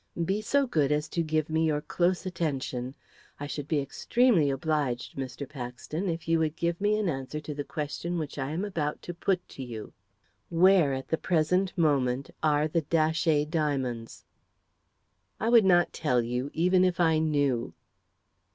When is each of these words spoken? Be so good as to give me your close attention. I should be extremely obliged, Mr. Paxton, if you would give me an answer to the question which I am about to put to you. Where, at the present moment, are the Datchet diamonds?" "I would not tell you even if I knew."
Be 0.25 0.41
so 0.41 0.65
good 0.65 0.91
as 0.91 1.07
to 1.09 1.21
give 1.21 1.47
me 1.47 1.63
your 1.67 1.79
close 1.81 2.25
attention. 2.25 2.95
I 3.39 3.45
should 3.45 3.67
be 3.67 3.79
extremely 3.79 4.49
obliged, 4.49 5.15
Mr. 5.15 5.47
Paxton, 5.47 6.09
if 6.09 6.27
you 6.27 6.39
would 6.39 6.55
give 6.55 6.81
me 6.81 6.97
an 6.97 7.07
answer 7.07 7.39
to 7.39 7.53
the 7.53 7.63
question 7.63 8.17
which 8.17 8.39
I 8.39 8.49
am 8.49 8.65
about 8.65 9.03
to 9.03 9.13
put 9.13 9.47
to 9.49 9.61
you. 9.63 9.93
Where, 10.49 10.91
at 10.95 11.09
the 11.09 11.19
present 11.19 11.77
moment, 11.77 12.31
are 12.41 12.67
the 12.67 12.81
Datchet 12.81 13.51
diamonds?" 13.51 14.25
"I 15.39 15.49
would 15.49 15.65
not 15.65 15.93
tell 15.93 16.19
you 16.23 16.49
even 16.51 16.83
if 16.83 16.99
I 16.99 17.19
knew." 17.19 17.75